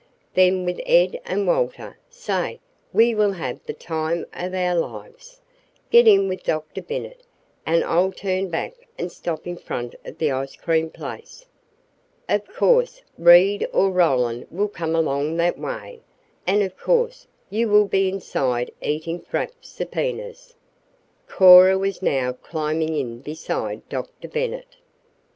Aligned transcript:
Then 0.33 0.65
with 0.65 0.81
Ed 0.87 1.21
and 1.25 1.45
Walter 1.45 1.95
Say, 2.09 2.59
we 2.91 3.13
will 3.13 3.33
have 3.33 3.63
the 3.67 3.73
time 3.73 4.25
of 4.33 4.51
our 4.55 4.71
young 4.73 4.79
lives! 4.91 5.39
Get 5.91 6.07
in 6.07 6.27
with 6.27 6.41
Dr. 6.41 6.81
Bennet, 6.81 7.21
and 7.67 7.83
I'll 7.83 8.11
turn 8.11 8.49
back 8.49 8.73
and 8.97 9.11
stop 9.11 9.45
in 9.45 9.57
front 9.57 9.93
of 10.03 10.17
the 10.17 10.31
ice 10.31 10.55
cream 10.55 10.89
place. 10.89 11.45
Of 12.27 12.47
course, 12.47 13.03
Reed 13.19 13.67
or 13.71 13.91
Roland 13.91 14.47
will 14.49 14.69
come 14.69 14.95
along 14.95 15.37
that 15.37 15.59
way, 15.59 16.01
and 16.47 16.63
of 16.63 16.75
course 16.77 17.27
you 17.51 17.69
will 17.69 17.85
be 17.85 18.09
inside 18.09 18.71
eating 18.81 19.19
frapped 19.19 19.67
subpoenas." 19.67 20.55
Cora 21.27 21.77
was 21.77 22.01
now 22.01 22.33
climbing 22.33 22.95
in 22.97 23.19
beside 23.19 23.87
Dr. 23.87 24.27
Bennet. 24.27 24.77